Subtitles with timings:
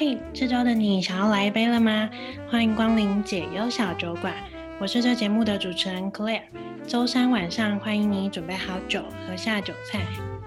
[0.00, 2.08] 嘿，这周的你想要来一杯了吗？
[2.50, 4.32] 欢迎光临解忧小酒馆，
[4.80, 6.40] 我是这节目的主持人 Claire。
[6.86, 10.00] 周三晚上，欢迎你准备好酒和下酒菜，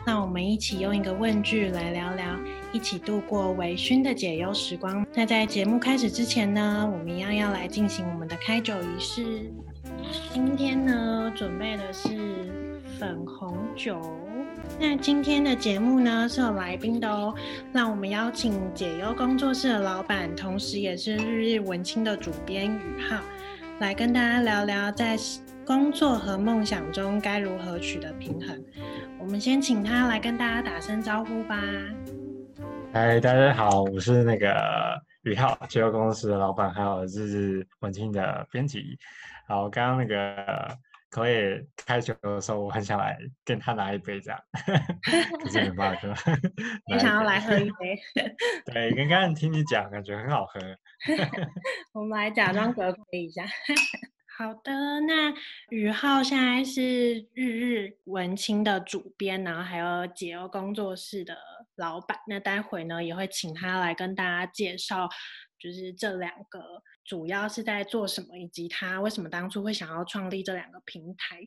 [0.07, 2.25] 让我们一起用一个问句来聊聊，
[2.71, 5.05] 一起度过微醺的解忧时光。
[5.13, 9.51] 那在节目开始之前呢，我们一样要来进行我们的开酒仪式。
[10.33, 12.09] 今天呢，准备的是
[12.97, 14.01] 粉红酒。
[14.79, 17.33] 那今天的节目呢，是有来宾的哦，
[17.71, 23.21] 让我们邀请解忧工作室的老板，同时也是日日文青的主编宇浩，
[23.79, 25.15] 来跟大家聊聊在
[25.65, 28.61] 工作和梦想中该如何取得平衡。
[29.19, 31.57] 我们先请他来跟大家打声招呼吧。
[32.91, 34.53] 嗨，大家好，我是那个
[35.21, 38.97] 宇浩，解忧工作室的老板，还有日日文青的编辑。
[39.47, 40.77] 好，刚刚那个。
[41.13, 44.39] 可以开酒的时候，我很想来跟他拿一杯这样，
[45.39, 46.33] 可是没办法喝。
[46.91, 48.01] 你想要来喝一杯？
[48.65, 50.59] 对，刚刚听你讲，感觉很好喝。
[51.93, 53.45] 我们来假装隔杯一下。
[54.35, 55.31] 好的，那
[55.69, 61.37] 宇浩现在是日日文青的主编，然后还有解忧工作室的
[61.75, 62.17] 老板。
[62.27, 65.07] 那待会呢，也会请他来跟大家介绍。
[65.63, 71.39] 就是这两个主要是在做什么，以及他为什么当初会想要创立这两个平台。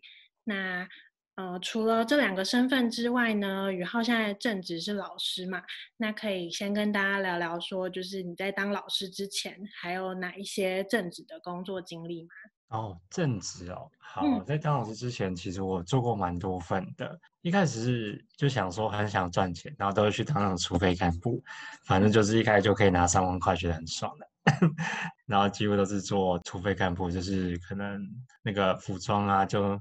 [0.44, 0.88] 那
[1.34, 5.62] 呃，除了这两个身份之外呢，宇浩现在正职是老师嘛？
[5.98, 12.30] 那可以先跟大家聊聊说，就是你在当老师之前，还有哪一些正职的工作经历吗？
[12.68, 17.06] 哦，正职哦，好，在当老师之前，其实我做过蛮多份的。
[17.06, 21.42] 嗯、一开始是就想说很想赚钱，然后都会去当那种储备干部，
[21.84, 24.28] 反正就是一开始就可以拿三万块，觉得很爽的。
[25.26, 28.00] 然后几乎都是做储备干部，就是可能
[28.42, 29.80] 那个服装啊，就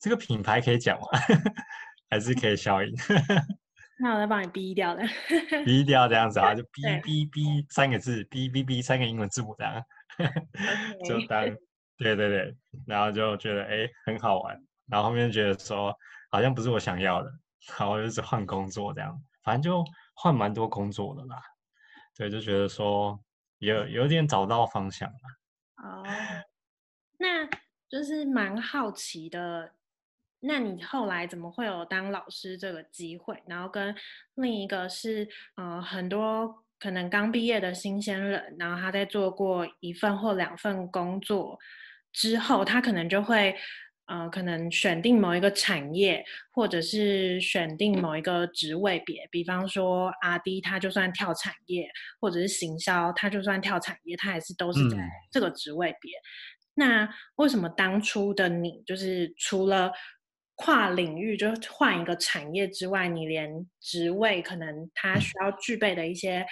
[0.00, 1.06] 这个品牌可以讲吗？
[2.10, 2.92] 还是可以消音？
[4.00, 5.04] 那我再帮你逼掉的，
[5.64, 9.84] 逼掉这样子啊，就逼逼逼三个字，逼逼逼三个英文字母这样，
[11.06, 11.44] 就当。
[11.98, 15.92] 对对对，然后就觉得哎很好玩，然后后面觉得说
[16.30, 17.30] 好像不是我想要的，
[17.78, 21.42] 然后就是换工作这样，反正就换蛮多工作的啦。
[22.16, 23.18] 对，就觉得说
[23.58, 25.16] 有有点找到方向了。
[25.82, 26.04] 哦，
[27.18, 27.44] 那
[27.88, 29.72] 就是蛮好奇的，
[30.40, 33.42] 那你后来怎么会有当老师这个机会？
[33.46, 33.94] 然后跟
[34.34, 41.58] 另一个是呃很多可能刚毕业的新鲜人，然后他在做过一份或两份工作。
[42.18, 43.54] 之后，他可能就会，
[44.06, 49.28] 呃，可能选定某一个产业，或者是选定某一个职位别。
[49.30, 51.88] 比方说阿 D，，他就算跳产业，
[52.20, 54.96] 或者是行销，他就算跳产业，他还是都是在
[55.30, 56.10] 这个职位别。
[56.10, 56.26] 嗯。
[56.74, 59.92] 那为什么当初的你，就是除了
[60.58, 66.46] 跨领域就换一个产业之外，你连职位可能它需要具备的一些。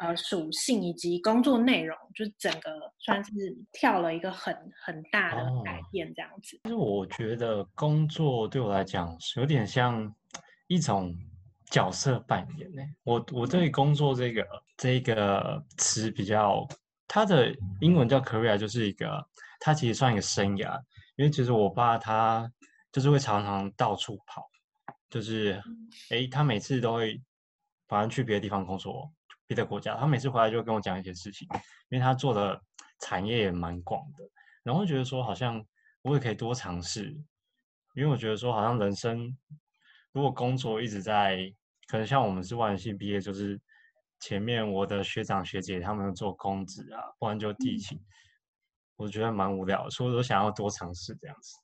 [0.00, 2.70] 呃，属性以及工作内容，就是整个
[3.00, 3.32] 算是
[3.72, 6.56] 跳了一个很很大的改变，这样子。
[6.62, 10.14] 其实我觉得工作对我来讲是有点像
[10.68, 11.12] 一种
[11.68, 12.82] 角色扮演呢。
[13.02, 14.46] 我我对工作这个
[14.76, 16.64] 这个词比较，
[17.08, 19.26] 它的英文叫 career，就是一个
[19.58, 20.80] 它其实算一个生涯。
[21.16, 22.48] 因为其实我爸他
[22.98, 24.44] 就是会常常到处跑，
[25.08, 25.62] 就是
[26.10, 27.22] 诶，他每次都会
[27.86, 29.08] 反正去别的地方工作。
[29.46, 31.46] 别的国家，他每次回来就跟我讲一些事情，
[31.90, 32.60] 因为他做的
[32.98, 34.28] 产业也蛮广的，
[34.64, 35.64] 然后觉得说好像
[36.02, 37.16] 我也可以多尝试，
[37.94, 39.32] 因为我觉得说好像人生
[40.10, 41.38] 如果工作一直在，
[41.86, 43.60] 可能像我们是外文系毕业，就是
[44.18, 47.96] 前面我的学长学姐他们做公职啊，不然就地勤，
[48.96, 51.54] 我觉得蛮无聊，所以我都想要多尝试这样子，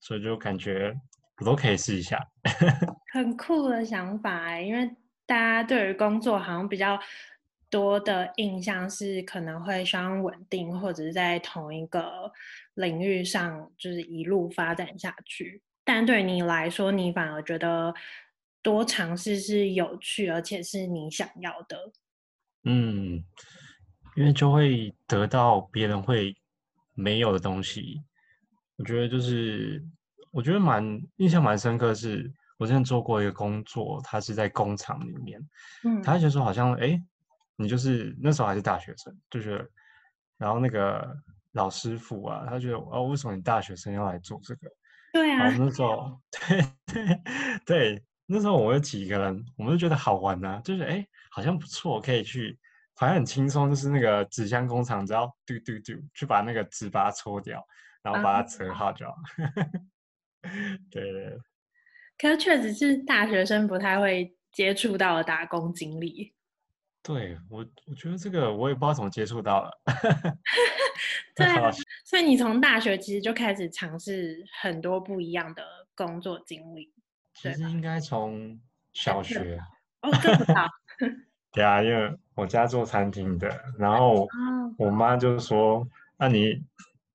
[0.00, 0.94] 所以就感觉
[1.38, 2.18] 我都可以试一下，
[3.12, 4.90] 很酷的想法哎，因为。
[5.28, 6.96] 大家对于工作好像比较
[7.68, 12.30] 多的印象是可能会相当稳定，或者是在同一个
[12.74, 15.60] 领域上就是一路发展下去。
[15.82, 17.92] 但对你来说，你反而觉得
[18.62, 21.90] 多尝试是有趣，而且是你想要的。
[22.62, 23.24] 嗯，
[24.14, 26.36] 因为就会得到别人会
[26.94, 28.00] 没有的东西。
[28.76, 29.84] 我觉得就是，
[30.36, 30.84] 我觉得蛮
[31.16, 32.30] 印象蛮深刻的是。
[32.58, 35.38] 我之前做过一个工作，他是在工厂里面，
[35.84, 36.98] 嗯，他就说好像，哎，
[37.54, 39.70] 你就是那时候还是大学生，就是，
[40.38, 41.14] 然后那个
[41.52, 44.70] 老师傅啊，他觉得哦，为什么你大学生要来做这个？
[45.12, 47.20] 对啊，那时候， 对对
[47.66, 52.58] 对，那时候我们有几个人，我们就觉得好玩呐、啊，就是哎，好像不错，可以去，
[52.94, 57.62] 反正很轻松，就是那个纸箱工厂，只要嘟嘟嘟去把那个纸把它搓掉，
[58.02, 59.90] 然后把它折好就好，嗯、
[60.90, 61.38] 对对。
[62.18, 66.32] 可是确实是大学生不太会接触到的打工经历。
[67.02, 69.70] 对我，我觉得这个我也不知道怎么接触到了。
[71.36, 71.46] 对，
[72.04, 75.62] 所以你从大学其实就开始尝试很多不一样的
[75.94, 76.92] 工作经历。
[77.34, 78.58] 其实应该从
[78.92, 79.60] 小学。
[81.52, 83.48] 对啊，因为我家做餐厅的，
[83.78, 84.26] 然后
[84.78, 85.86] 我妈就说
[86.18, 86.62] ：“那、啊、你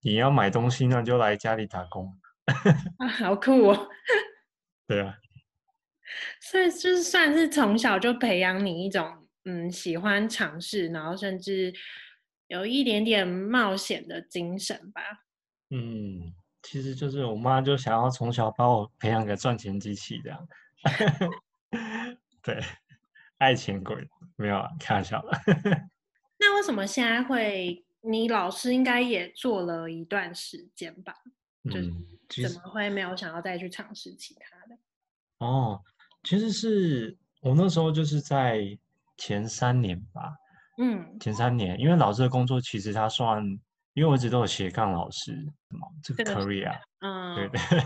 [0.02, 2.12] 你要买东西，那就来家里打工。”
[3.00, 3.90] 啊，好酷哦！
[4.88, 5.16] 对啊，
[6.42, 9.28] 所以就是算是从小就培养你一种。
[9.44, 11.74] 嗯，喜欢尝试，然后甚至
[12.48, 15.02] 有一点点冒险的精神吧。
[15.72, 20.48] 嗯，其实就是我妈就想要从小把我培养个赚钱机器这样。
[22.44, 22.62] 对，
[23.40, 25.32] 爱钱鬼没有啊，开玩笑了。
[26.38, 27.84] 那为什么现在会？
[28.04, 31.14] 你老师应该也做了一段时间吧？
[31.64, 34.78] 嗯，怎么会没有想要再去尝试其他的？
[35.40, 35.82] 哦，
[36.24, 38.78] 其实是我那时候就是在。
[39.18, 40.34] 前三年吧，
[40.80, 43.46] 嗯，前三年，因为老师的工作其实他算，
[43.94, 45.38] 因为我一直都有斜杠老师，
[46.02, 47.84] 这个 career，嗯，对 对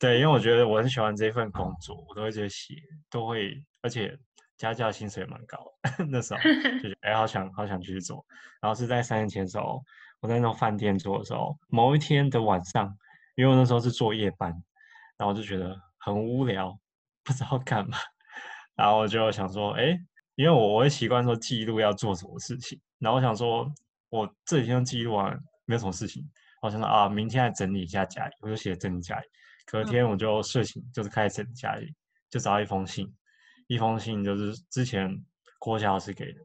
[0.00, 2.74] 对，因为我觉得我很喜欢这份工作，我都会直接写，
[3.08, 4.18] 都会，而且
[4.56, 5.72] 家教薪水也蛮高，
[6.10, 8.26] 那时候 就觉得哎，好想好想继续做。
[8.60, 9.80] 然后是在三年前的时候，
[10.18, 12.92] 我在那种饭店做的时候，某一天的晚上，
[13.34, 14.50] 因为我那时候是做夜班，
[15.16, 16.78] 然后我就觉得很无聊，
[17.22, 17.98] 不知道干嘛，
[18.74, 19.98] 然后我就想说，哎。
[20.34, 23.70] 因为我我会习惯说记录要做什么事情，然后我想说，
[24.08, 26.26] 我这几天记录完没有什么事情，
[26.62, 29.26] 我想说啊，明天来整理一下家里，我就写整理家里。
[29.66, 31.94] 隔天我就睡醒，就是开始整理家里，
[32.30, 33.14] 就找到一封信，
[33.66, 35.22] 一封信就是之前
[35.58, 36.40] 郭小老师给的，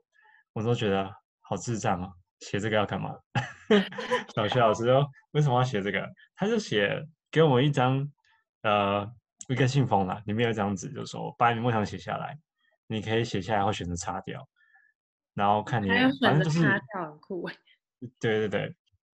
[0.51, 1.09] 我都觉得
[1.39, 3.15] 好智障啊，写这个要干嘛？
[4.35, 6.09] 小学老师说为什么要写这个？
[6.35, 8.09] 他就写给我们一张
[8.63, 9.09] 呃
[9.49, 12.37] 一个信封啦，里面有一张纸，就说把你的梦想写下来。
[12.89, 14.47] 你可以写下来，或选择擦掉，
[15.33, 15.89] 然后看你，
[16.21, 17.45] 反正就是擦掉很酷。
[18.17, 18.73] 对对对，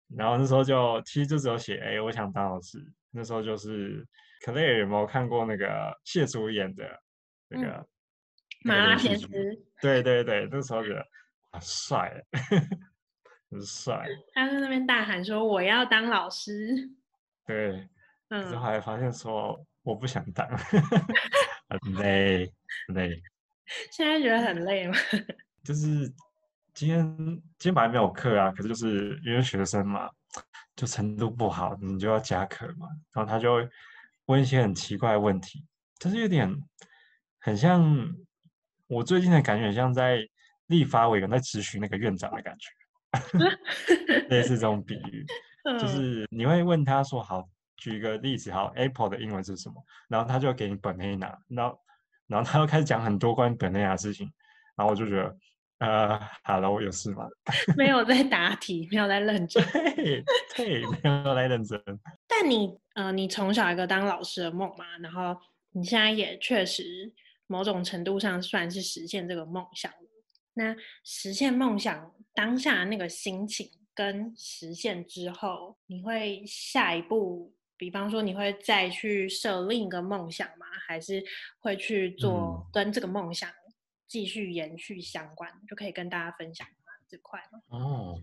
[0.10, 2.78] 然后那时候就其实就只有写，哎，我想当老师。
[3.12, 4.06] 那时候就是
[4.46, 6.84] ，Claire 有没有看过那个谢祖演的
[7.48, 7.88] 那个、
[8.66, 9.28] 麻辣鲜师？
[9.82, 11.06] 对对对，那时候觉得
[11.52, 12.22] 好帅，
[13.52, 14.08] 很帅。
[14.34, 16.90] 他在那边大喊说：“我要当老师。
[17.46, 17.88] ”对，
[18.30, 20.48] 嗯，之后还发现说我不想当，
[21.68, 22.52] 很累，
[22.88, 23.22] 很累。
[23.92, 24.96] 现在觉得很累吗？
[25.64, 26.12] 就是
[26.74, 27.18] 今天
[27.58, 30.10] 今天本来没有课啊，可是就是因为学生嘛，
[30.76, 32.88] 就程度不好，你就要加课嘛。
[33.12, 33.70] 然后他就会
[34.26, 35.66] 问一些很奇怪的问题，
[36.00, 36.50] 就是有点
[37.40, 37.84] 很像
[38.88, 40.20] 我最近的感觉，像在
[40.68, 42.70] 立法委员在咨询那个院长的感觉，
[44.30, 45.26] 类似这种比喻，
[45.80, 47.48] 就是你会问他说：“好，
[47.78, 49.76] 举一个例子，好，Apple 的英文是什么？”
[50.10, 51.78] 然后他就给你 banana，然后。
[52.28, 54.26] 然后他又开始讲很多关于本内拿的事情，
[54.78, 55.38] 然后我就觉得，
[55.80, 57.26] 呃，好了，我有事吗？
[57.76, 59.62] 没有在答题，没有在认真，
[59.98, 60.24] 对，
[60.56, 61.78] 对，没有在认真。
[62.26, 65.36] 但你，呃，你从小一个当老师的梦嘛，然后
[65.72, 67.12] 你现在也确实
[67.48, 69.92] 某种程度上算是实现这个梦想。
[70.54, 77.54] 那实现梦想当下那个心情，跟实现之后，你会下一步？
[77.78, 80.68] 比方说，你会再去设另一个梦想吗？
[80.88, 81.24] 还是
[81.60, 83.50] 会去做跟这个梦想
[84.08, 86.68] 继续延续相关，嗯、就可以跟大家分享
[87.10, 87.60] 这块吗？
[87.70, 88.22] 哦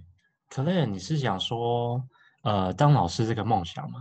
[0.49, 2.06] ，Claire，你是想说，
[2.43, 4.01] 呃，当老师这个梦想吗？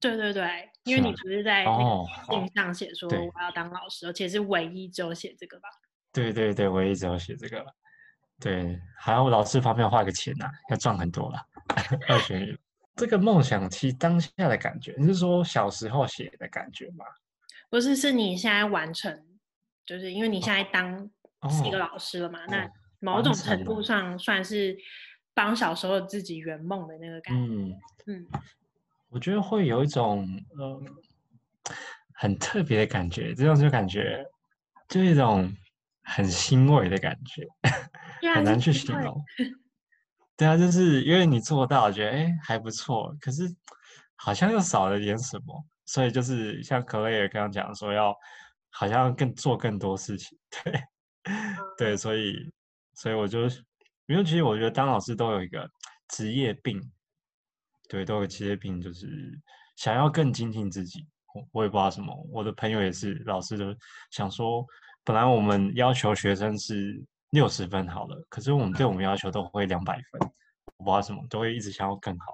[0.00, 5.68] 对对对，因为你不是在那个信上写说我要当老师，哦、而且是唯一只有写这个吧？
[6.16, 7.62] 对对对，我一直有写这个。
[8.40, 11.38] 对，还有老师旁边花个钱呐、啊，要赚很多了，
[12.08, 12.58] 二选一。
[12.94, 17.04] 这个梦想其实当下的感觉，你是说小时候写的感觉吗？
[17.68, 19.22] 不是，是你现在完成，
[19.84, 20.98] 就是因为你现在当
[21.50, 22.70] 是一个老师了嘛，哦、那
[23.00, 24.74] 某种程度上算是
[25.34, 27.52] 帮小时候自己圆梦的那个感觉。
[27.52, 27.74] 嗯
[28.06, 28.26] 嗯，
[29.08, 30.26] 我觉得会有一种
[30.58, 30.82] 呃
[32.14, 34.24] 很特别的感觉，这种就感觉
[34.88, 35.50] 就一种
[36.06, 37.44] 很欣慰的感觉，
[38.34, 39.22] 很难去形容。
[40.38, 43.44] 对啊，就是因为你做到，觉得哎还不错，可是
[44.14, 48.14] 好像又少了点什么，所以就是像 Claire 刚刚讲说要，
[48.70, 50.82] 好像更做更多事情，对，
[51.76, 52.34] 对，所以
[52.94, 53.48] 所以我就
[54.06, 55.68] 因为其实我觉得当老师都有一个
[56.08, 56.80] 职业病，
[57.88, 59.08] 对，都有职业病，就是
[59.76, 63.74] 想要更精进自己，我我也不知道什么，我的朋友也是老师，都
[64.10, 64.64] 想说，
[65.06, 67.02] 本来我们要求学生是。
[67.30, 70.20] 六十分好了，可是我们对我们要求都会两百分，
[70.78, 72.26] 我不知道什么，都会一直想要更好，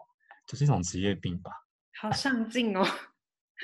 [0.46, 1.50] 就是一种职业病吧。
[1.98, 2.84] 好上进哦，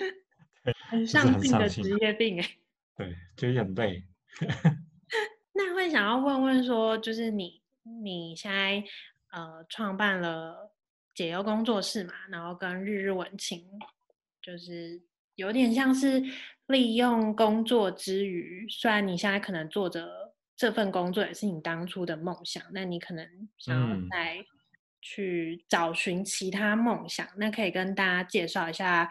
[0.89, 2.51] 很上进的职业病哎。
[2.97, 4.03] 对，就有点累。
[5.53, 8.83] 那会想要问问说，就是你你现在
[9.31, 10.73] 呃创办了
[11.15, 13.65] 解忧工作室嘛，然后跟日日文情，
[14.41, 15.01] 就是
[15.39, 16.21] 有点像是
[16.67, 23.25] 利用工作之余，虽然你现在可能做着这份工作也是你当初的梦想，那你可能
[23.57, 24.45] 想要再
[25.01, 29.09] 去找寻其他梦想，嗯、那可以跟大家介绍一下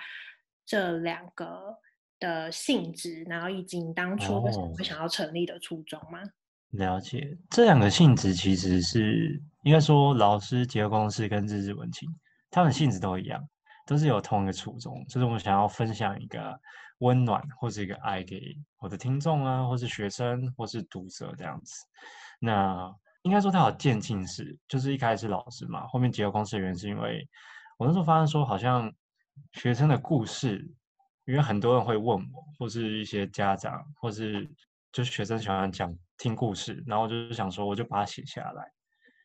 [0.66, 1.78] 这两个
[2.20, 6.20] 的性质，然后以及你当初为什么会想要成立的初衷吗？
[6.22, 6.30] 哦、
[6.72, 12.10] 了解，这两个性质其实是应该说，老师解忧公司跟日志文情，
[12.52, 13.42] 他们性质都一样，
[13.88, 16.60] 都是有同一个初衷，就是我们想要分享一个
[17.00, 21.74] 温暖或者一个爱给我的听众啊，或是学生，或是读者这样子。
[22.40, 27.28] 那应该说它有渐进式，就是一开始是老师嘛，后面结合公司的原因是因为
[27.78, 28.94] 我那时候发现说，好像
[29.54, 30.72] 学生的故事。
[31.26, 34.50] 因为很多人会问我，或是一些家长，或是
[34.94, 38.72] 就是学生喜欢讲听故事，然后就是想说，我就把它写下来，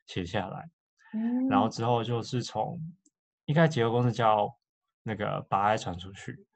[0.08, 0.68] 写下来，
[1.14, 2.76] 嗯、然后之后就是从
[3.46, 4.48] 一开始解忧公司叫
[5.02, 6.46] 那个把爱传出去，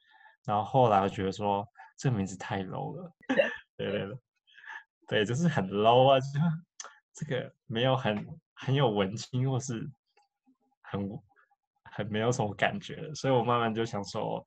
[0.45, 1.67] 然后后来我觉得说
[1.99, 3.13] 这名字太 low 了，
[3.77, 4.19] 对对对，
[5.09, 6.27] 对，就是很 low 啊，就
[7.13, 9.89] 这个没有很很有文青，或是
[10.83, 11.09] 很
[11.85, 14.45] 很没有什么感觉，所以我慢慢就想说。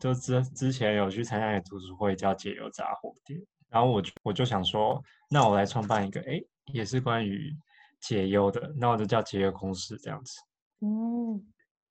[0.00, 5.00] 就之之前有去参加一个读书会，叫解忧杂货店，然后我就我就想说，
[5.30, 7.56] 那我来创办一个，哎，也是关于
[8.00, 10.32] 解忧的，那我就叫解忧公司这样子。
[10.80, 11.40] 嗯，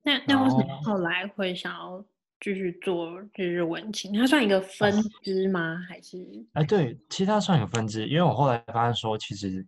[0.04, 2.04] 那那为什么后来会想要
[2.40, 4.14] 继续做日日文青？
[4.14, 4.94] 它算一个分
[5.24, 5.60] 支吗？
[5.60, 6.18] 啊、还是？
[6.54, 9.66] 哎，对，其实它算一个分支，因为我后来发现说，其实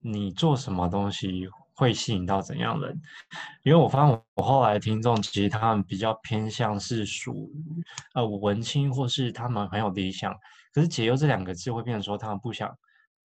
[0.00, 1.48] 你做什么东西。
[1.78, 2.98] 会吸引到怎样的人？
[3.62, 10.34] 因为我发现我后来的听众其实他们比较偏向是属于呃文青，或是他们很有理想。
[10.72, 12.74] 可是解忧这两个字会变成说他们不想、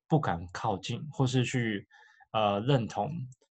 [0.05, 1.87] 不敢靠近，或是去
[2.33, 3.09] 呃认同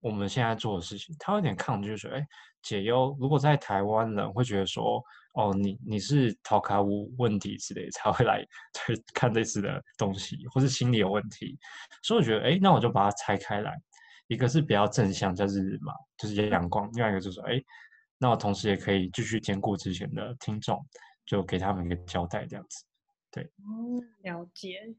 [0.05, 1.15] 我们现在做的事情。
[1.17, 2.23] 他有点抗拒，说，哎，
[2.61, 6.85] 解忧如果在台湾人会觉得说，哦，你你是头壳有
[7.17, 8.45] 问题之类才会来
[9.15, 11.57] 看类似的东西，或是心理有问题。
[12.03, 13.75] 所以我觉得，哎，那我就把它拆开来。
[14.27, 17.59] 一个是比较正向，叫日嘛，就是阳光；另外一个就是说，哎，
[18.19, 20.79] 那我同时也可以继续兼顾之前的听众，
[21.25, 22.85] 就给他们一个交代，这样子。
[23.31, 24.95] 对，嗯，了解。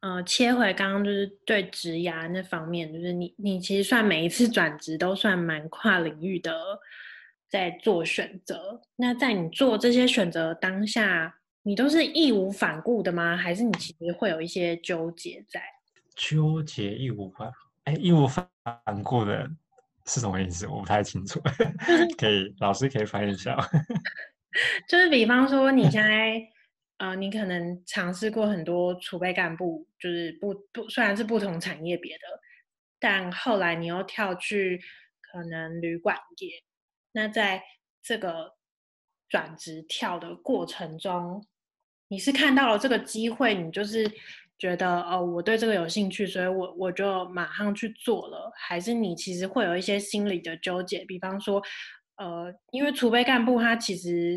[0.00, 6.52] 呃，切回刚刚就是对职涯那方面，就是你你其实算每一次转职都算蛮跨领域的，
[7.48, 8.80] 在做选择。
[8.96, 13.36] 那在你做这些选择当下，你都是义无反顾的吗？
[13.36, 15.60] 还是你其实会有一些纠结在？
[16.14, 17.50] 纠结义无反。
[17.84, 18.48] 哎，义无反
[19.02, 19.50] 顾的
[20.06, 20.66] 是什么意思？
[20.68, 21.40] 我不太清楚，
[22.16, 23.56] 可以老师可以翻译一下。
[24.88, 26.40] 就是比方说，你现在
[26.98, 32.24] 呃，你可能尝试过很多储备干部，就是不不，虽然是不同产业别的，
[33.00, 34.80] 但后来你又跳去
[35.20, 36.62] 可能旅馆业。
[37.12, 37.62] 那在
[38.02, 38.52] 这个
[39.28, 41.44] 转职跳的过程中，
[42.08, 44.10] 你是看到了这个机会，你就是。
[44.60, 48.50] 觉得哦，我对这个有兴趣，所以我我就马上去做了。
[48.56, 51.62] 还是你其实会有一些心理的纠结，比方说，
[52.16, 54.36] 呃，因为储备干部他其实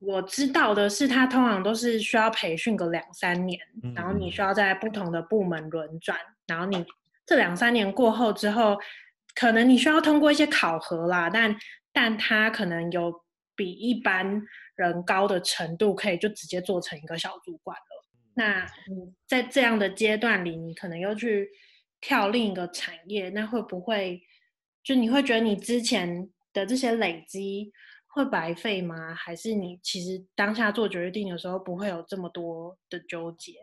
[0.00, 3.60] 我知道的是，他通常都是需要培训个两三年，
[3.94, 6.84] 然后你需要在不同的部门轮转，然后你
[7.26, 8.78] 这两三年过后之后，
[9.34, 11.54] 可能你需要通过一些考核啦，但
[11.92, 13.12] 但他可能有
[13.54, 14.42] 比一般
[14.74, 18.08] 人高的程度，可以就直接做成一个小主管了。
[18.34, 21.46] 那你在这样的阶段里，你可能又去
[22.00, 24.22] 跳另一个产业，那会不会
[24.82, 27.70] 就你会觉得你之前的这些累积
[28.12, 29.14] 会白费吗？
[29.14, 33.54] 还是你其实当下做决定的时候不会有这么多的纠结？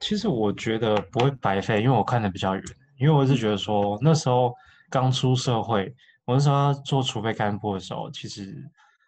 [0.00, 2.64] 其实我觉得不会白费，因为我看得比较远。
[2.98, 4.54] 因为我是觉得说那时候
[4.88, 5.94] 刚出社会，
[6.24, 8.56] 我那时候要做储备干部的时候，其实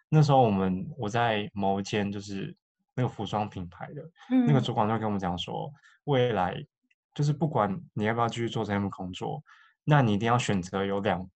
[0.09, 2.55] 那时候我们我在某一间就是。
[2.97, 4.01] 那个服装品牌的、
[4.31, 5.69] 嗯、那个主管就跟我们讲说，
[6.05, 6.65] 未来
[7.13, 9.43] 就是不管你要不要继续做这份工作，
[9.83, 11.29] 那你一定要选择有两，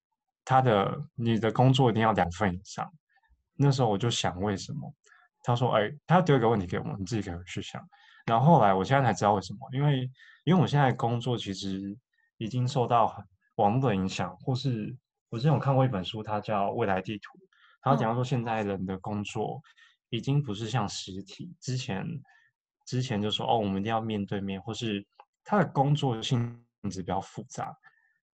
[0.49, 2.91] 他的你的工作一定要两份以上。
[3.53, 4.91] 那时候我就想为什么？
[5.43, 7.87] 他说，哎，他丢一个问题给我们，你自己可以去想。
[8.25, 10.09] 然后后来我现在才知道为什么，因为
[10.45, 11.95] 因为我现在工作其实
[12.37, 13.15] 已经受到
[13.57, 14.97] 网络的影响，或是
[15.29, 17.37] 我之前有看过一本书，它叫《未来地图》，
[17.83, 19.61] 它讲到说现在人的工作。
[20.11, 22.03] 已经不是像实体之前，
[22.87, 25.05] 之前就说哦，我们一定要面对面，或是
[25.43, 27.77] 他的工作性质比较复杂，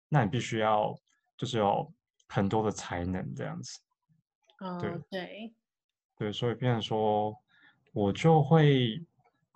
[0.09, 0.97] 那你必须要
[1.37, 1.93] 就是有
[2.29, 3.81] 很多的才能这样子。
[4.61, 5.55] 嗯，对对，
[6.17, 7.37] 对，所以变成说，
[7.93, 9.05] 我就会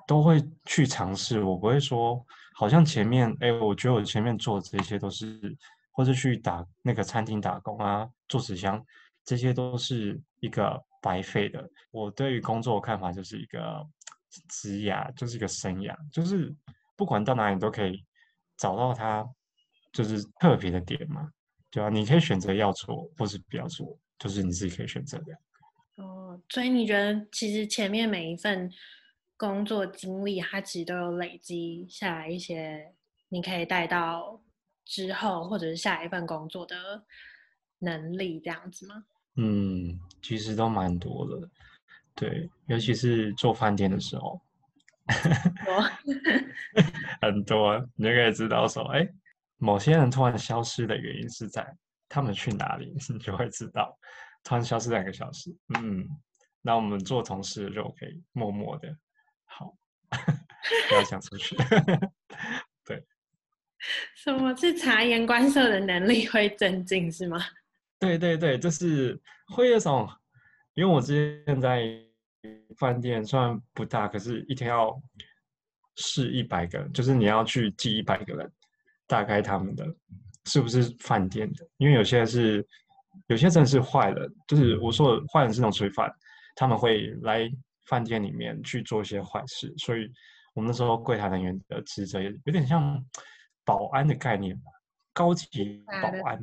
[0.07, 1.43] 都会去尝试。
[1.43, 5.57] 我不会说，好像前面，哎，我觉得我前面做的这些都是，
[5.93, 8.85] 或者去打那个餐厅打工啊，做纸箱，
[9.25, 11.71] 这些都是一个白费的。
[11.91, 13.87] 我对于工作的看法就是一个
[14.49, 16.55] 职涯，就是一个生涯，就是
[16.97, 18.05] 不管到哪里都可以
[18.57, 19.27] 找到它，
[19.93, 21.31] 就是特别的点嘛，
[21.71, 21.89] 对啊？
[21.89, 25.39] 你可以选择要做，或是不要做，就是你自己可以选择的。
[25.97, 28.71] 哦，所以你觉得其实前面每一份
[29.37, 32.95] 工作经历，它其实都有累积下来一些，
[33.29, 34.41] 你可以带到
[34.85, 37.05] 之后或者是下一份工作的
[37.81, 39.05] 能力，这样子吗？
[39.37, 41.49] 嗯，其实都蛮多的，
[42.15, 44.41] 对，尤其是做饭店的时候，
[45.65, 45.83] 多
[47.23, 49.09] 很多，你就可以知道说，哎，
[49.59, 51.77] 某些人突然消失的原因是在
[52.09, 53.99] 他们去哪里， 你就会知道。
[54.45, 56.09] 突然消失两个小时，嗯，
[56.63, 58.89] 那我们做同事就可以默默的，
[59.45, 59.77] 好，
[60.89, 61.57] 不要想出去，
[62.87, 63.05] 对。
[64.17, 67.39] 什么是察言观色的能力会增进是吗？
[67.99, 69.21] 对对对，就是
[69.55, 70.09] 会有种，
[70.75, 71.85] 因为我之前在
[72.77, 75.01] 饭店，虽然不大，可是一天要
[75.97, 78.53] 试一百个人，就是你要去记一百个人，
[79.09, 79.85] 大概他们的
[80.45, 82.65] 是不是饭店的，因为有些是。
[83.27, 86.11] 有些真的是坏人，就是我说的坏人是那种罪犯，
[86.55, 87.51] 他们会来
[87.87, 90.11] 饭店里面去做一些坏事，所以
[90.55, 93.05] 我们那时候柜台人员的职责也有点像
[93.67, 94.71] 保安的概念吧，
[95.13, 96.41] 高级保安，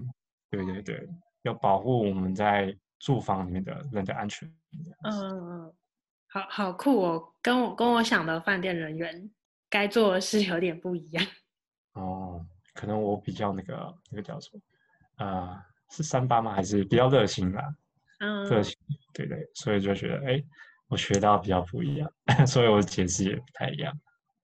[0.52, 1.10] 对对对，
[1.42, 4.48] 要保护我们在住房里面的人的安全。
[5.06, 5.74] 嗯嗯，
[6.28, 9.32] 好好酷哦，跟我跟我想的饭店人员
[9.72, 11.26] 该做的事有点不一样。
[11.94, 12.46] 哦，
[12.76, 15.28] 可能我比较那个那个叫什么啊？
[15.28, 16.52] 呃是三八吗？
[16.52, 17.64] 还是比较热心啦？
[18.20, 18.76] 嗯，热心，
[19.14, 20.44] 对对，所以就觉得，哎，
[20.88, 22.12] 我学到比较不一样，
[22.48, 23.94] 所以我解释也不太一样。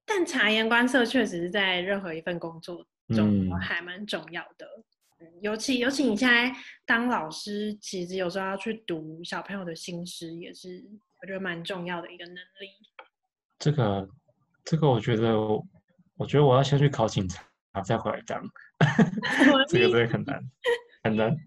[0.05, 4.67] 但察言观色确实是在任何一份工作中还蛮重要的，
[5.19, 6.53] 嗯、尤其尤其你现在
[6.85, 10.83] 当老师，其实有时候要去读小朋友的心思，也是
[11.21, 12.69] 我觉得蛮重要的一个能力。
[13.57, 14.07] 这个，
[14.63, 15.35] 这个，我觉得，
[16.17, 17.43] 我觉得我要先去考警察，
[17.79, 18.43] 再回来当，
[19.69, 20.51] 这个真的很难。
[21.03, 21.37] 很难，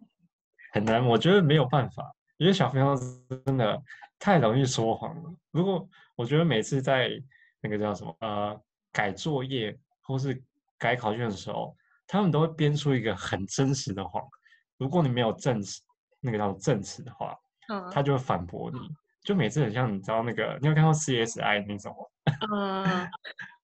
[0.72, 2.96] 很难，我觉得没有办法，因为小朋友
[3.44, 3.80] 真的
[4.18, 5.34] 太容易说谎了。
[5.50, 7.10] 如果我觉得每次在
[7.60, 8.60] 那个叫什么呃
[8.92, 10.42] 改作业或是
[10.78, 14.22] 改考卷的时候，他们都会编出一个很真实的谎。
[14.76, 15.80] 如果你没有证词，
[16.20, 17.38] 那个叫证词的话，
[17.92, 18.78] 他就会反驳你。
[19.22, 21.96] 就每次很像你知道那个，你有看过 CSI 那种
[22.50, 23.08] 吗？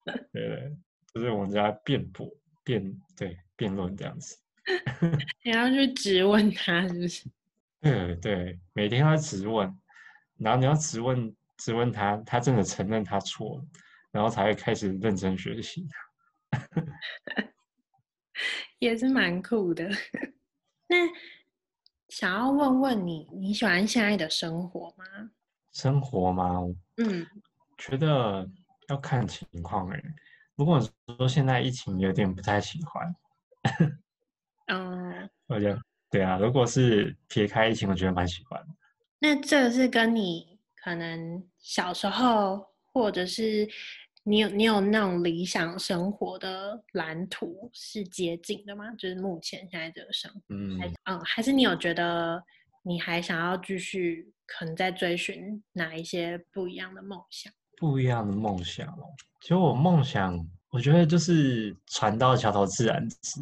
[0.32, 0.76] 对对，
[1.12, 2.26] 就是我们家辩驳、
[2.64, 4.36] 辩对辩论这样子。
[5.44, 7.28] 你要去质问他，是不是？
[7.80, 9.74] 对对，每天要质问，
[10.36, 13.64] 然后你要质问质问他，他真的承认他错了，
[14.10, 15.86] 然后才会开始认真学习。
[18.78, 19.88] 也是蛮酷的。
[20.86, 20.96] 那
[22.08, 25.04] 想要问问你，你喜欢现在的生活吗？
[25.72, 26.60] 生活吗？
[26.96, 27.26] 嗯，
[27.78, 28.48] 觉得
[28.88, 30.02] 要看情况哎。
[30.56, 30.80] 如果
[31.18, 33.14] 说现在疫情有点不太喜欢。
[34.66, 38.68] 嗯，我觉得对啊，如果是撇开疫情，我觉得蛮喜欢的。
[39.18, 43.68] 那这个是跟你可能小时候，或者是
[44.22, 48.90] 你有你有那种理想生活的蓝图是接近的吗？
[48.92, 52.42] 就是目前现在这个生活，嗯，嗯，还是你有觉得
[52.82, 57.52] 你还想要继续可能在追寻哪一些不一样的梦想？
[57.80, 59.08] 不一样的梦想哦，
[59.40, 60.38] 其实我梦想，
[60.68, 63.40] 我觉得就是船到桥头自然直。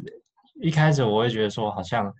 [0.61, 2.11] 一开始我会觉得说，好像，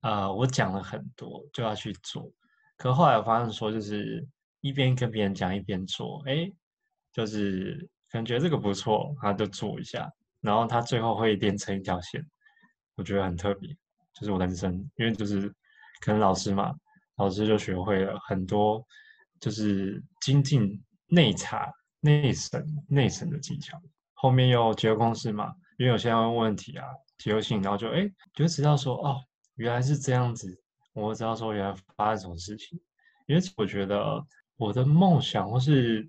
[0.00, 2.32] 呃，我讲了很多就要去做，
[2.78, 4.26] 可后来我发现说，就是
[4.62, 6.50] 一边跟别人讲一边做，哎，
[7.12, 10.10] 就是感觉这个不错，他就做一下，
[10.40, 12.26] 然后他最后会连成一条线，
[12.94, 13.68] 我觉得很特别，
[14.14, 15.46] 就是我人生，因为就是
[16.00, 16.74] 可能老师嘛，
[17.16, 18.82] 老师就学会了很多，
[19.40, 23.80] 就是精进内察、内审、内审的技巧，
[24.14, 26.86] 后面又结构公式嘛，因为有些人问问题啊。
[27.18, 29.18] 结构性，然后就哎，就知道说哦，
[29.54, 30.60] 原来是这样子。
[30.92, 32.78] 我知道说原来发生什么事情，
[33.26, 34.22] 因为我觉得
[34.58, 36.06] 我的梦想或是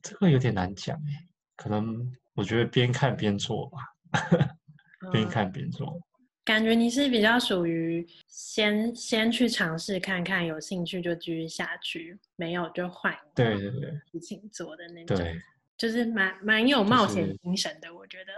[0.00, 3.78] 这个有点难讲哎，可能我觉得边看边做吧，
[5.12, 6.00] 边看边做。
[6.44, 13.14] 嗯，感觉你是比较属于先先去尝试看看，有兴趣就继续下去，没有就换。
[13.34, 15.40] 对对对，事情做的那种，对，
[15.76, 18.32] 就是蛮蛮有冒险精神的，就是，我觉得。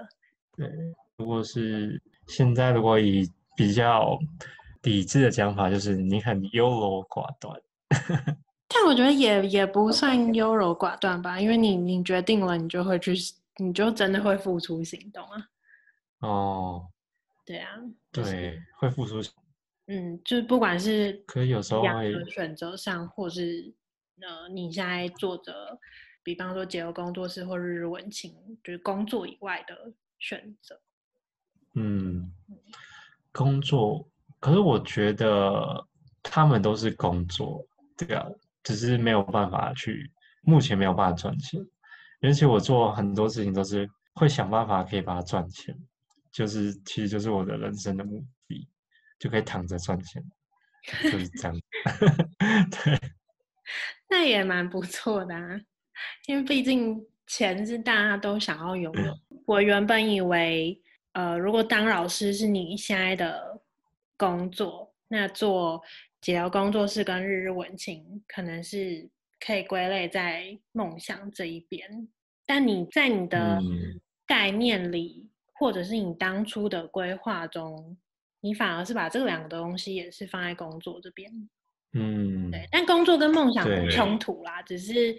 [0.57, 0.95] 对。
[1.19, 4.19] 如果是现在，如果以比较
[4.83, 7.59] 理智的讲法，就是你很优柔寡断。
[8.69, 13.15] 但我觉得也也不 算优柔寡断吧，因为你你决定了，你就会去，
[13.57, 15.49] 你就真的会付出行动啊。
[16.21, 16.87] 哦，
[17.47, 17.81] 对啊，
[18.13, 19.23] 就是、对，会付出。
[19.87, 23.73] 嗯，就是不管是可以有时候会选择上，或是
[24.21, 25.79] 呃，你现在做的，
[26.25, 30.81] 比方说解忧工作室或日日文情，就是工作以外的选择。
[31.75, 32.33] 嗯，
[33.31, 34.09] 工作，
[34.41, 35.87] 可是我觉得
[36.21, 37.65] 他们都是工作，
[37.97, 38.27] 对啊，
[38.65, 40.11] 只是没有办法去，
[40.43, 41.65] 目前没有办法赚钱。
[42.23, 45.79] 而且我做很多事情都是会想办法可以把它赚钱，
[46.37, 48.69] 就是其实就是我的人生的目的。
[49.19, 50.23] 就可以躺着赚钱，
[51.11, 51.59] 就是这样。
[52.71, 53.01] 对，
[54.11, 55.59] 那也蛮不错的啊，
[56.27, 59.19] 因为毕竟钱是大家都想要拥有。
[59.47, 60.79] 我原本以为，
[61.13, 63.59] 呃，如果当老师是你现在的
[64.19, 65.83] 工作，那做
[66.21, 69.09] 解忧工作室跟日日文情可能是
[69.41, 72.07] 可以归类在梦想这一边。
[72.45, 73.59] 但你在你的
[74.27, 77.97] 概念里，嗯、或者是你当初的规划中。
[78.43, 81.33] 你反而是把这两个东西也是放在工作这边，
[81.95, 82.69] 嗯，对。
[82.71, 85.19] 但工作跟梦想不冲突啦，只是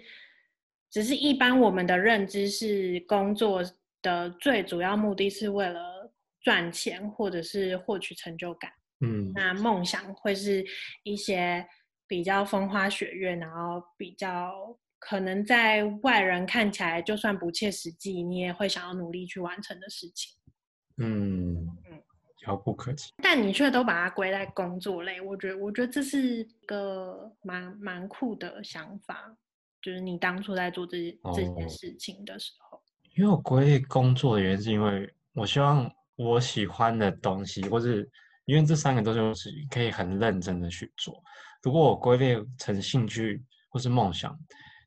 [0.88, 3.60] 只是一般我们的认知是工作
[4.00, 9.30] 的最主要目的是为了赚钱或者是获取成就感，嗯。
[9.34, 10.64] 那梦想会是
[11.02, 11.66] 一些
[12.06, 20.36] 比较风花雪月，然后比较可能在外人看起来就算不切实际，你也会想要努力去完成的事情，
[20.96, 22.02] 嗯嗯。
[22.46, 29.36] 遥不可及，但你却都把它归在工作类，我觉得，我觉得这是一个蛮蛮酷的想法，
[29.82, 32.80] 就是你当初在做这件、哦、这件事情的时候，
[33.16, 38.08] 因为我归类工作的原因是因为我希望我喜欢的东西，或是
[38.46, 41.20] 因为这三个都是可以很认真的去做。
[41.62, 44.38] 如果我归类成兴趣或是梦想，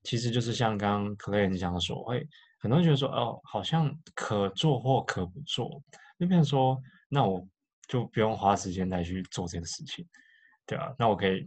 [0.04, 2.28] 其实就是像刚刚 Claire 你讲的说，会
[2.60, 5.82] 很多人觉得说，哦，好像可做或可不做，
[6.20, 6.82] 就变成说。
[7.14, 7.46] 那我
[7.90, 10.08] 就不用花时间再去做这件事情，
[10.66, 11.46] 对啊，那我可以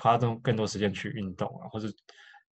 [0.00, 1.86] 花更更多时间去运动啊，或者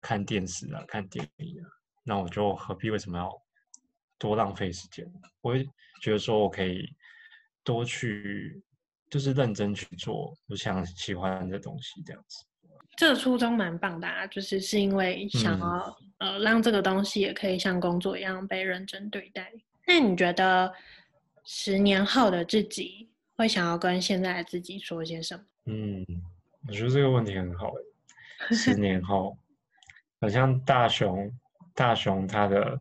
[0.02, 1.64] 看电视啊、看电影啊。
[2.02, 3.32] 那我就何必为什么要
[4.18, 5.10] 多浪费时间？
[5.40, 5.64] 我会
[6.02, 6.86] 觉得说我可以
[7.62, 8.62] 多去，
[9.08, 12.44] 就是认真去做我想喜欢的东西，这样子。
[12.96, 19.52] 这个初衷蛮棒的啊，就是是因为想要、嗯、呃让这个东西也可以像工作一样被认真对待。
[19.86, 20.72] 那你觉得？
[21.46, 25.44] 十年后的自己会想要跟现在的自己说些什么？
[25.66, 26.06] 嗯，
[26.66, 27.70] 我觉得这个问题很好。
[28.50, 29.36] 十年后，
[30.22, 31.30] 好像大雄，
[31.74, 32.80] 大雄他的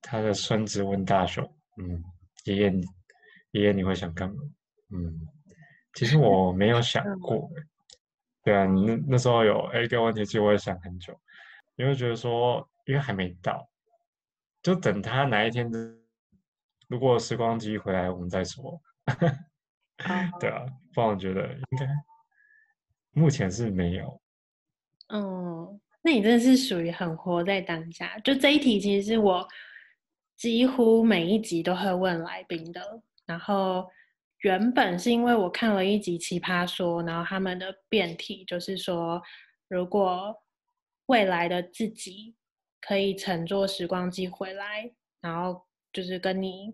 [0.00, 2.02] 他的孙子问大雄：“嗯，
[2.44, 2.72] 爷爷，
[3.50, 4.36] 爷爷你会想干嘛？”
[4.90, 5.20] 嗯，
[5.92, 7.50] 其实我没有想过。
[8.48, 11.14] 对啊，你那那时候有哎一个问题，其实我也想很久，
[11.76, 13.68] 因为觉得说，因为还没到，
[14.62, 15.70] 就等他哪一天
[16.88, 18.80] 如果时光机回来，我们再说。
[20.40, 21.86] 对啊，不然我觉得应该
[23.10, 24.18] 目前是没有。
[25.08, 28.18] 嗯，那你真的是属于很活在当下。
[28.20, 29.46] 就这一题，其实是我
[30.38, 32.80] 几乎每一集都会问来宾的。
[33.26, 33.86] 然后
[34.40, 39.22] 原本是因为我看了一集《奇葩说》，然后他们的辩题就是说，
[39.68, 40.34] 如果
[41.06, 42.34] 未来的自己
[42.80, 45.66] 可以乘坐时光机回来，然后。
[45.90, 46.70] 就是跟你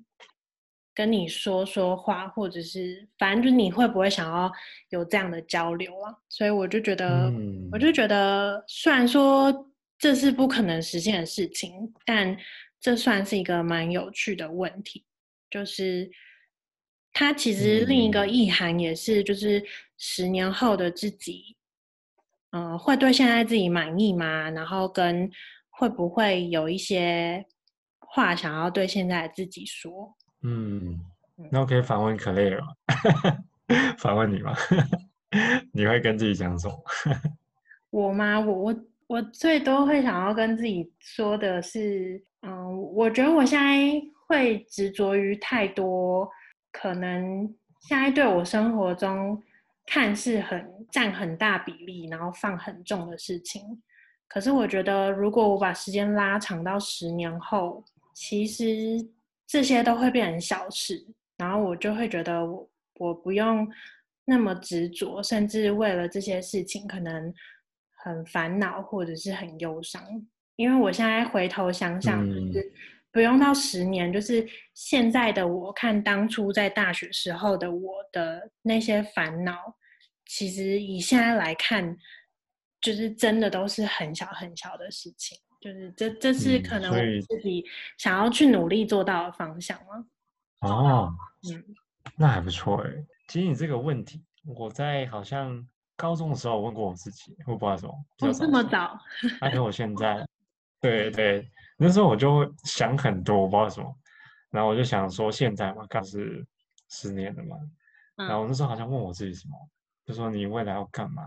[0.93, 4.53] 跟你说说话，或者是反正就是你会不会想要
[4.91, 6.13] 有这样的交流啊？
[6.29, 12.37] 所以我就觉得，嗯、我就觉得，虽然说这是不可能实现的事情，但
[12.81, 15.05] 这算是一个蛮有趣的问题。
[15.49, 16.11] 就是
[17.15, 19.65] 它其实另一个意涵也是，就是
[19.97, 21.57] 十年后的自己，
[22.51, 24.51] 嗯、呃，会对现在自己满意吗？
[24.51, 25.31] 然后跟
[25.71, 27.43] 会不会有一些。
[28.17, 31.01] 话想要对现在的自己说，嗯，
[31.51, 32.69] 那我可以反问 Claire 吗？
[33.99, 34.55] 反问你吗？
[35.75, 36.77] 你会跟自己讲什么？
[37.91, 38.39] 我吗？
[38.39, 46.31] 我我我最多会想要跟自己说的是，嗯，我觉得我现在会执着于太多，
[46.75, 47.47] 可能
[47.81, 49.43] 现在对我生活中
[49.87, 53.63] 看似很占很大比例，然后放很重的事情，
[54.29, 57.83] 可是我觉得如果我把时间拉长到十年后。
[58.17, 58.65] 其实
[59.45, 61.05] 这些都会变成小事，
[61.37, 63.69] 然后我就会觉得我我不用
[64.25, 67.35] 那么执着，甚至为了这些事情可能
[68.05, 70.01] 很烦恼或者是很忧伤。
[70.55, 72.73] 因为我现在回头想想，就是
[73.15, 79.55] 不用到十年，就是现在的我看当初在大学时候的我的那些烦恼，
[80.27, 81.97] 其实以现在来看，
[82.81, 87.65] 就是真的都是很小很小的事情，就是这这是可能我自己
[87.99, 90.05] 想要去努力做到的方向吗？
[90.63, 91.15] 哦，
[91.53, 91.65] 嗯，
[92.17, 92.91] 那还不错哎。
[93.29, 95.65] 其实你这个问题，我在好像
[95.97, 98.99] 高中的时候问过我自己，我不知道什么，哦，这么早？
[99.41, 100.27] 而且我现在，
[100.83, 103.97] 对对，那时候我就想很多，我不知道什么，
[104.51, 106.45] 然后我就想说，现在嘛，刚是
[106.91, 107.57] 十年了嘛，
[108.17, 109.55] 然后我那时候好像问我自己什么，
[110.07, 111.23] 就说你未来要干嘛？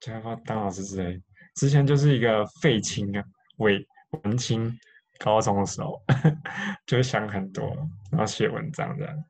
[0.00, 1.20] 就要当老师之类，
[1.54, 3.24] 之前就是一个废青啊，
[3.58, 4.70] 伪文青，
[5.18, 6.00] 高中的时候
[6.86, 7.66] 就想很多，
[8.10, 9.24] 然后写文章这样。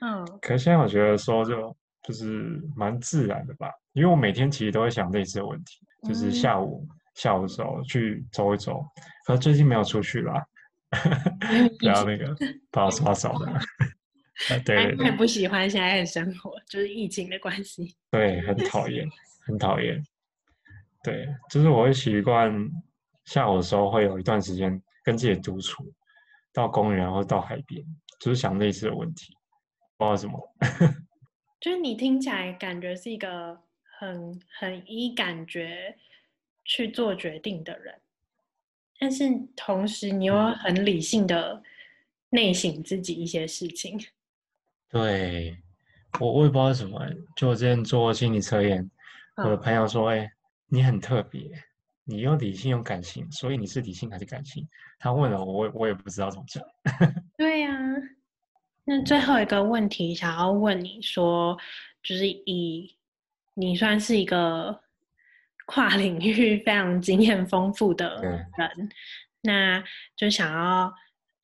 [0.00, 8.84] 嗯，可是现在我觉得说就就是蛮自然的吧，因为我每天其实都会想类似的问题，就是下午、嗯、下午的时候去走一走，
[9.26, 10.44] 可是最近没有出去啦，
[11.78, 12.34] 不要那个
[12.70, 13.60] 不要刷手的。
[14.64, 17.96] 对很不喜欢现在的生活，就是疫情的关系。
[18.10, 19.06] 对，很讨厌。
[19.46, 20.02] 很讨厌，
[21.02, 22.50] 对，就是我会习惯
[23.26, 25.84] 下午的时候会有一段时间跟自己独处，
[26.50, 27.84] 到公园或到海边，
[28.18, 29.36] 就是想类似的问题，
[29.98, 30.40] 不知道什么。
[31.60, 33.54] 就是你听起来感觉是一个
[34.00, 35.94] 很很依感觉
[36.64, 37.94] 去做决定的人，
[38.98, 39.24] 但是
[39.54, 41.62] 同时你又很理性的
[42.30, 43.98] 内省自己一些事情。
[44.88, 45.56] 对，
[46.20, 47.00] 我我也不知道什么，
[47.36, 48.90] 就我之前做心理测验。
[49.36, 50.32] 我的朋友说：“哎、欸，
[50.68, 51.50] 你很特别，
[52.04, 54.66] 你又理性又感性，所以你是理性还是感性？”
[55.00, 56.64] 他问了我，我也不知道怎么讲。
[57.36, 57.96] 对呀、啊，
[58.84, 61.58] 那最后一个问题想要问你说，
[62.02, 62.96] 就是以
[63.54, 64.80] 你算是一个
[65.66, 68.88] 跨领域非常经验丰富的人，
[69.42, 69.82] 那
[70.16, 70.92] 就想要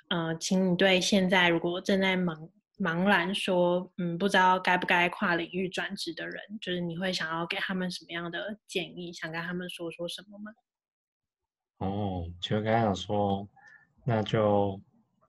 [0.09, 2.49] 呃，请你对现在如果正在忙。
[2.83, 9.13] 茫然说：“嗯，不知道该不该跨领域转职的人，就是你会想要给他们什么样的建议？
[9.13, 10.51] 想跟他们说说什么吗？”
[11.77, 13.47] 哦，就刚刚说，
[14.07, 14.81] 那就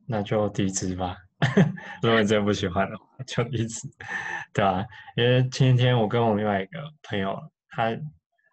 [0.08, 1.18] 那就离职吧。
[2.02, 3.86] 如果你真不喜欢的话，就离职，
[4.54, 4.86] 对吧？
[5.18, 7.38] 因为前几天我跟我另外一个朋友，
[7.72, 7.90] 他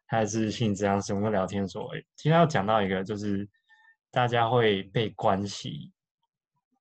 [0.08, 3.48] 他是心理咨商师，我们聊天说，今天要讲到一个，就是
[4.10, 5.92] 大家会被关系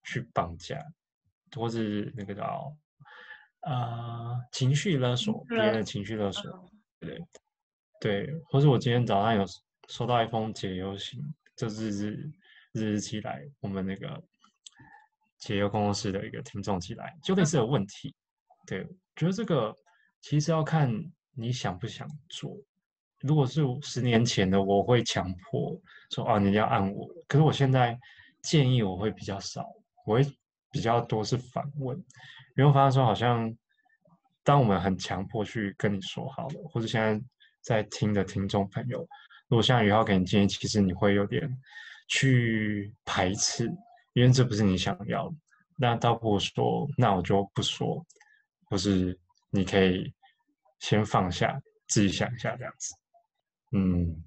[0.04, 0.84] 去绑架。
[1.56, 2.76] 或是那个叫
[3.62, 7.26] 呃情绪勒索，别人的情绪勒索，对
[8.02, 9.46] 对，或是我今天早上有
[9.88, 11.22] 收到一封解忧信，
[11.56, 12.30] 就是日
[12.74, 14.22] 日日寄来我们那个
[15.38, 18.14] 解忧工作室的一个听众寄来，就类似的问题，
[18.66, 18.86] 对，
[19.16, 19.74] 觉得这个
[20.20, 20.94] 其实要看
[21.32, 22.58] 你想不想做。
[23.22, 25.80] 如果是十年前的，我会强迫
[26.12, 27.98] 说啊，你要按我，可是我现在
[28.42, 29.66] 建议我会比较少，
[30.06, 30.26] 我会。
[30.70, 32.04] 比较多是反问，因
[32.58, 33.52] 为我发现说，好像
[34.44, 37.20] 当我们很强迫去跟你说好了，或者现在
[37.62, 39.00] 在听的听众朋友，
[39.48, 41.50] 如果像于浩给你建议，其实你会有点
[42.10, 43.66] 去排斥，
[44.14, 45.36] 因为这不是你想要的。
[45.78, 48.06] 那倒不如说，那我就不说，
[48.66, 49.18] 或是
[49.50, 50.14] 你可以
[50.80, 52.94] 先放下，自己想一下这样子。
[53.72, 54.24] 嗯，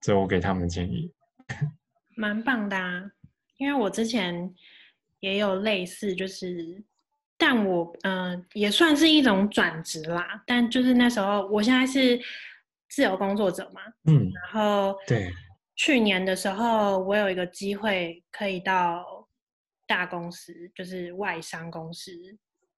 [0.00, 1.12] 这我给他们的建议。
[2.16, 3.10] 蛮棒的啊，
[3.58, 4.54] 因为我之前。
[5.20, 6.84] 也有类似，就是，
[7.38, 10.42] 但我嗯、呃，也算是一种转职啦。
[10.46, 12.20] 但就是那时候，我现在是
[12.90, 15.32] 自由工作者嘛，嗯，然后对，
[15.76, 19.26] 去年的时候，我有一个机会可以到
[19.86, 22.12] 大公司，就是外商公司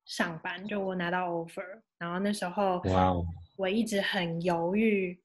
[0.05, 5.21] 上班，就我拿到 offer，然后那时候，哇哦，我一直很犹豫，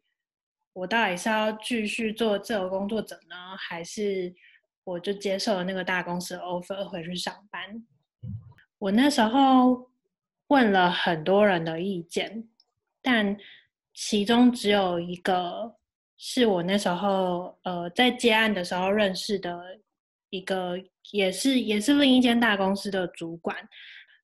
[0.74, 4.34] 我到底是要继续做自由工作者呢，还是？
[4.84, 7.86] 我就接受了那个大公司 offer 回去上班。
[8.80, 9.88] 我那时候
[10.48, 12.50] 问了很多人的意见，
[13.00, 13.38] 但
[13.94, 15.76] 其中只有一个
[16.18, 19.62] 是我那时候呃在接案的时候认识的
[20.32, 20.76] 一个，
[21.12, 23.56] 也是也是另一间大公司的主管。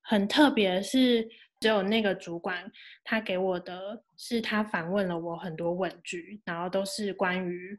[0.01, 2.71] 很特别是，只有那个主管
[3.03, 7.77] 他给我的是他反问了我很多问句，然后都是关于。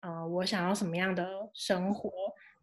[0.00, 2.10] 呃，我想要什么样的生活？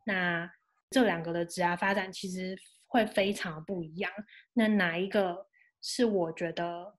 [0.03, 0.51] 那
[0.89, 2.53] 这两个的职涯发展其实
[2.85, 4.11] 会非常不一样。
[4.51, 5.47] 那哪一个
[5.81, 6.97] 是我觉得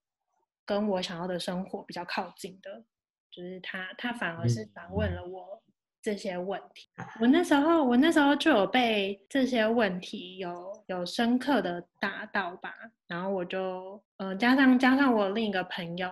[0.64, 2.82] 跟我想要的生活比较靠近的？
[3.30, 5.62] 就是他，他反而是反问了我
[6.02, 6.88] 这些问题。
[7.20, 12.74] 我那时候，我那时候就有被这些问题有有深刻的打到吧。
[13.06, 16.10] 然后我就，呃，加上加上我另一个朋友，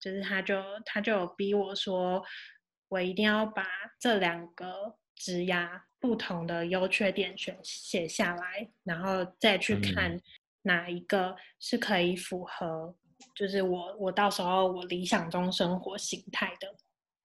[0.00, 2.22] 就是他就他就有逼我说。
[2.88, 3.64] 我一定要把
[3.98, 10.20] 这两个职涯不同的优缺点选写下来，然后再去看
[10.60, 12.94] 哪一个是可以符合
[13.34, 16.68] 就是我我到时候我理想中生活形态的，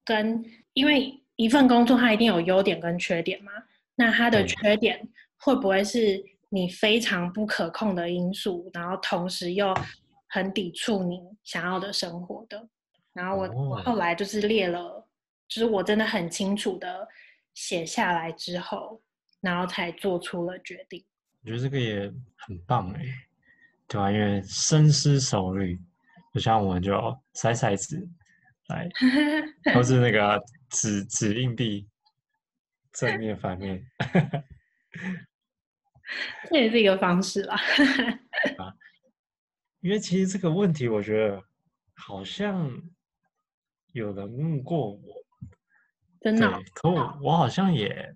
[0.06, 3.52] 跟因为一份工作它一定有优点跟缺点嘛，
[3.96, 9.74] 那它的缺点会不会是你非常不可控的因素，然后同时又
[10.28, 12.68] 很抵触你想要的生活的？
[13.14, 15.08] 然后我我后来就是列了，
[15.48, 17.08] 就是我真的很清楚的
[17.54, 19.02] 写下来之后，
[19.42, 21.04] 然后才做出了决定。
[21.44, 23.02] 我觉得这个也很棒哎，
[23.88, 25.80] 对啊，因为深思熟虑，
[26.34, 26.92] 就像我们就
[27.36, 28.08] 筛筛子
[28.68, 28.88] 来，
[29.74, 31.88] 都是那个纸纸硬币，
[32.92, 33.84] 正面反面，
[36.50, 37.56] 这也是一个方式啦。
[38.60, 38.74] 啊，
[39.82, 41.44] 因为其实这个问题，我觉得
[41.96, 42.72] 好像。
[43.94, 45.00] 有人问过我，
[46.22, 48.16] 真的、哦，可我我好像也，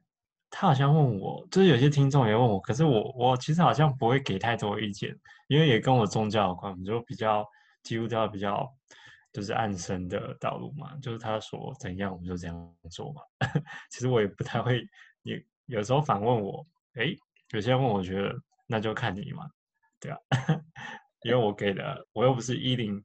[0.52, 7.44] 他好像问我，就是有些听众也问我，可是我我其实好像不会给太多意见，因为也跟我宗教有关，就比较
[7.82, 8.72] 基督教比较
[9.32, 13.22] 就是暗生的道路嘛，就是他说怎样我们就这样做嘛。
[13.90, 14.84] 其实我也不太会，
[15.24, 17.16] 也有时候反问我，哎，
[17.52, 18.34] 有些人问我觉得
[18.68, 19.50] 那就看你嘛，
[20.00, 20.18] 对啊，
[21.24, 23.04] 因为我给的我又不是一零。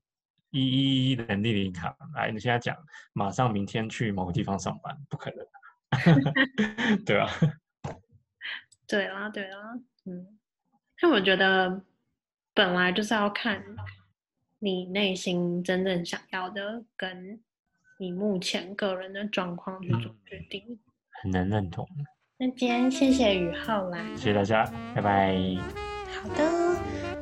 [0.50, 2.74] 一一一人力银行，来，你现在讲，
[3.12, 5.44] 马上明天去某个地方上班，不可能，
[7.04, 7.28] 对吧？
[8.86, 9.58] 对啦，对啦，
[10.06, 10.38] 嗯，
[10.98, 11.82] 但我觉得
[12.54, 13.62] 本来就是要看
[14.66, 17.38] 你内心真正想要的，跟
[18.00, 20.78] 你目前个人的状况去做决定，嗯，
[21.22, 21.88] 很能认同。
[22.36, 25.36] 那今天谢谢宇浩啦，谢谢大家，拜拜。
[26.20, 26.76] 好的。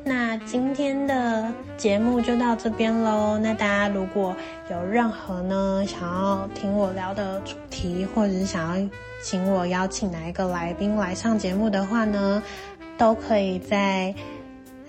[0.07, 3.39] 那今天的节目就到这边喽。
[3.39, 4.35] 那大家如果
[4.71, 8.91] 有任何呢想要听我聊的主题，或者是想要
[9.23, 12.43] 请我邀请哪一个来宾来上节目的话呢，
[12.97, 14.15] 都可以在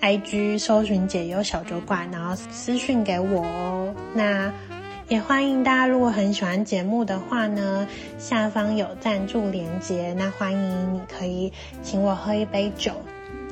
[0.00, 3.94] IG 搜寻解忧小酒馆，然后私讯给我哦。
[4.14, 4.52] 那
[5.08, 7.86] 也欢迎大家，如果很喜欢节目的话呢，
[8.18, 12.92] 下方有赞助连接，那欢迎你可以请我喝一杯酒。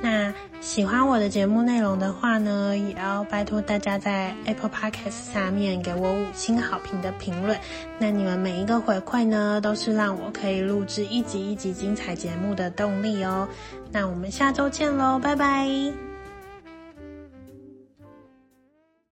[0.03, 7.59] 那喜欢我的节目内容的话呢，也要拜托大家在 Apple Podcast 下面给我五星好评的评论。
[7.99, 13.49] 那你们每一个回馈呢，都是让我可以录制一集一集精彩节目的动力哦。
[13.93, 16.14] 那我们下周见喽，拜拜。